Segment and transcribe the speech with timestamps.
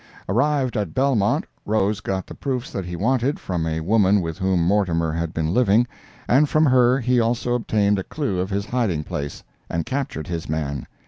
[0.27, 4.59] Arrived at Belmont, Rose got the proofs that he wanted, from a woman with whom
[4.63, 5.85] Mortimer had been living,
[6.27, 10.49] and from her he also obtained a clue of his hiding place, and captured his
[10.49, 10.87] man.